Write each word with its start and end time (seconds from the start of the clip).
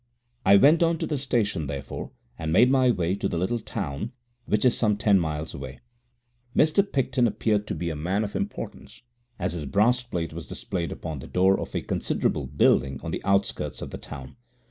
I 0.47 0.57
went 0.57 0.81
on 0.81 0.97
to 0.97 1.05
the 1.05 1.15
station, 1.19 1.67
therefore, 1.67 2.09
and 2.35 2.51
made 2.51 2.71
my 2.71 2.89
way 2.89 3.13
to 3.13 3.27
the 3.29 3.37
little 3.37 3.59
town, 3.59 4.13
which 4.47 4.65
is 4.65 4.75
some 4.75 4.97
ten 4.97 5.19
miles 5.19 5.53
away. 5.53 5.79
Mr. 6.55 6.81
Picton 6.91 7.27
appeared 7.27 7.67
to 7.67 7.75
be 7.75 7.91
a 7.91 7.95
man 7.95 8.23
of 8.23 8.35
importance, 8.35 9.03
as 9.37 9.53
his 9.53 9.65
brass 9.65 10.01
plate 10.01 10.33
was 10.33 10.47
displayed 10.47 10.91
upon 10.91 11.19
the 11.19 11.27
door 11.27 11.59
of 11.59 11.75
a 11.75 11.81
considerable 11.81 12.47
building 12.47 12.99
on 13.03 13.11
the 13.11 13.23
outskirts 13.23 13.79
of 13.79 13.91
the 13.91 13.99
town. 13.99 14.37